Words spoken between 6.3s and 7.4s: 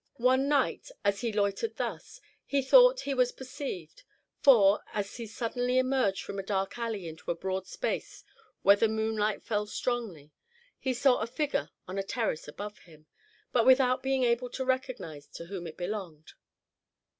a dark alley into a